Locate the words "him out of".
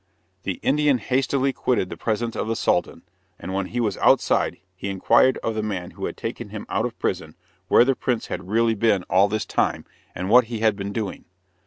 6.49-6.97